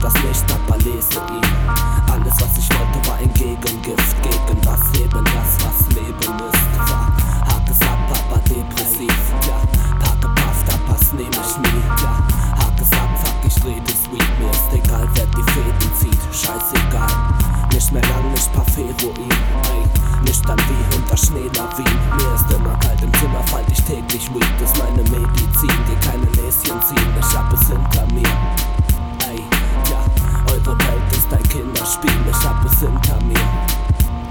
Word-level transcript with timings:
das 0.00 0.14
Licht 0.22 0.44
aber 0.52 0.78
lese 0.78 1.18
ihn. 1.32 1.70
Alles, 2.10 2.34
was 2.40 2.58
ich 2.58 2.68
wollte, 2.70 3.08
war 3.08 3.16
ein 3.16 3.32
Gegengift 3.34 4.22
gegen 4.22 4.60
das 4.62 4.80
Leben, 4.92 5.24
das, 5.24 5.56
was 5.64 5.94
Leben 5.94 6.38
ist. 6.48 6.78
War 6.78 7.12
hartes 7.46 7.80
ab, 7.82 7.98
aber 8.10 8.38
depressiv. 8.40 9.18
Ja, 9.46 9.60
Packe 9.98 10.28
Puff, 10.34 10.64
da 10.66 10.76
passt 10.86 11.14
nehm 11.14 11.30
ich 11.30 11.58
nie. 11.58 11.82
Ja, 12.02 12.22
hartes 12.58 12.92
ab, 12.92 13.10
fuck, 13.22 13.36
ich 13.46 13.64
rede 13.64 13.92
Sweet. 13.92 14.38
Mir 14.38 14.50
ist 14.50 14.72
egal, 14.72 15.08
wer 15.14 15.26
die 15.26 15.52
Fäden 15.52 15.94
zieht. 15.98 16.20
Scheißegal. 16.32 17.08
Nicht 17.72 17.92
mehr 17.92 18.02
lang, 18.02 18.30
nicht 18.32 18.52
Parfait-Ruin. 18.52 19.30
Ey, 19.30 19.88
dann 20.48 20.58
wie 20.60 20.96
unter 20.96 21.16
Schneelawin. 21.16 21.84
Mir 22.16 22.34
ist 22.34 22.50
immer 22.50 22.76
kalt 22.78 23.02
im 23.02 23.12
Zimmer, 23.14 23.42
falls 23.46 23.66
ich 23.70 23.82
täglich 23.84 24.32
Weed. 24.34 24.60
Ist 24.62 24.78
meine 24.78 25.02
Medizin, 25.02 25.70
die 25.86 26.06
keine 26.06 26.24
Näschen 26.24 26.80
ziehen. 26.82 27.14
Ich 27.20 27.36
hab 27.36 27.52
es 27.52 27.68
hinter 27.68 28.06
mir. 28.14 28.77
alles 32.78 32.80
hinter 32.80 33.24
mir. 33.24 33.34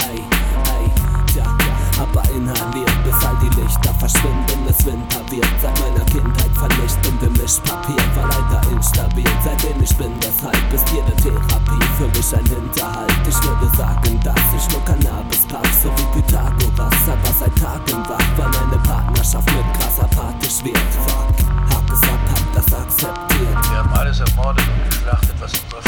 Ey, 0.09 0.19
ey, 0.19 0.91
tja, 1.27 1.43
ja, 1.43 2.03
aber 2.03 2.23
inhaliert, 2.29 3.03
bis 3.03 3.25
all 3.25 3.35
die 3.41 3.61
Lichter 3.61 3.93
verschwinden, 3.95 4.67
es 4.69 4.85
Winter 4.85 5.21
wird. 5.29 5.45
Seit 5.61 5.79
meiner 5.79 6.05
Kindheit 6.05 6.51
vernichten 6.53 7.19
wir 7.19 7.29
Mischpapier, 7.41 8.03
war 8.15 8.29
leider 8.29 8.71
instabil. 8.71 9.27
Seitdem 9.43 9.81
ich 9.81 9.95
bin, 9.97 10.13
deshalb 10.21 10.73
ist 10.73 10.87
jede 10.89 11.15
Therapie 11.17 11.85
für 11.97 12.07
mich 12.07 12.35
ein 12.35 12.45
Hinterhalt. 12.45 13.13
Ich 13.27 13.43
würde 13.43 13.75
sagen, 13.75 14.19
dass 14.23 14.41
ich 14.55 14.71
nur 14.71 14.83
Cannabis 14.85 15.45
pack, 15.47 15.67
so 15.81 15.89
wie 15.89 16.21
Pythagoras, 16.21 16.93
aber 17.07 17.33
seit 17.39 17.55
Tagen 17.57 18.03
wach, 18.07 18.37
weil 18.37 18.49
meine 18.49 18.81
Partnerschaft 18.83 19.47
mit 19.47 19.79
krass 19.79 19.99
apathisch 19.99 20.63
wird. 20.63 20.77
Fuck, 21.05 21.35
hab 21.73 21.89
es 21.91 22.03
ab, 22.03 22.19
hab 22.31 22.53
das 22.53 22.73
akzeptiert. 22.73 23.69
Wir 23.69 23.77
haben 23.77 23.93
alles 23.93 24.19
ermordet 24.19 24.65
und 24.67 24.89
geschlachtet, 24.89 25.35
was 25.39 25.51
unsere 25.53 25.86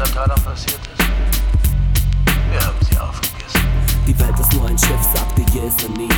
den 0.00 0.14
Neandertalern 0.14 0.42
passiert 0.42 0.80
ist? 0.92 1.04
Wir 2.50 2.60
haben 2.60 2.76
sie 2.88 2.98
aufgegessen. 2.98 3.60
Die 4.06 4.18
Welt 4.18 4.38
ist 4.38 4.52
nur 4.54 4.66
ein 4.68 4.78
Schiff, 4.78 5.02
sagte 5.14 5.42
Jeseni. 5.52 6.08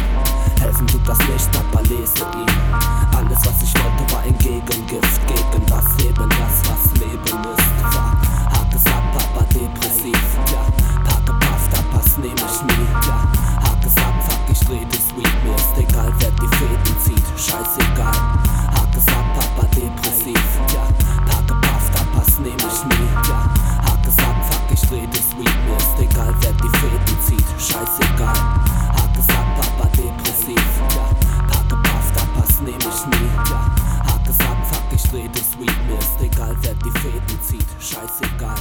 Helfen 0.61 0.87
tut 0.87 1.07
das 1.07 1.19
nicht, 1.19 1.49
aber 1.57 1.83
lese 1.83 2.25
ihn. 2.37 2.47
Alles, 3.17 3.39
was 3.45 3.63
ich 3.63 3.75
wollte, 3.75 4.13
war 4.13 4.23
ein 4.23 4.39
Gegengift. 4.39 5.02
jedes 24.95 25.31
Weakness, 25.37 25.87
egal 26.01 26.35
wer 26.41 26.53
die 26.53 26.79
Fäden 26.79 27.23
zieht, 27.23 27.47
scheißegal. 27.59 28.37
Hart 28.37 29.15
gesagt, 29.15 29.61
Papa 29.61 29.89
depressiv, 29.97 30.57
ja. 30.95 31.09
Paar 31.49 32.03
da 32.15 32.41
passt 32.41 32.63
nehm 32.63 32.77
ich 32.79 33.07
nie, 33.07 33.29
ja. 33.51 33.75
Hart 34.07 34.25
gesagt, 34.25 34.67
fuck, 34.67 34.85
ich 34.95 35.03
dreh 35.11 35.29
das 35.33 35.59
Weakness, 35.59 36.17
egal 36.21 36.57
wer 36.61 36.75
die 36.75 36.99
Fäden 36.99 37.43
zieht, 37.43 37.67
scheißegal. 37.81 38.57